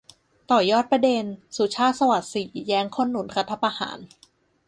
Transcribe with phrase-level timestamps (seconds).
[0.51, 1.23] ต่อยอดประเด็น
[1.57, 3.97] สุชาติ สวัสดิ์ศรี แย้งคนหนุนรัฐประหาร